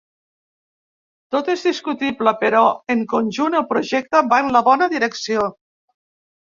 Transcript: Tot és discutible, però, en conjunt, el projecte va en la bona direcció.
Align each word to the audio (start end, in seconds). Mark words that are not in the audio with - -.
Tot 1.35 1.51
és 1.55 1.65
discutible, 1.67 2.35
però, 2.41 2.63
en 2.97 3.05
conjunt, 3.13 3.61
el 3.63 3.69
projecte 3.77 4.27
va 4.35 4.43
en 4.49 4.53
la 4.59 4.67
bona 4.73 4.93
direcció. 4.99 5.49